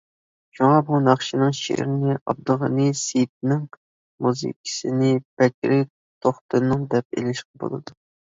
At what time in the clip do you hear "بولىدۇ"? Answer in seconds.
7.67-7.99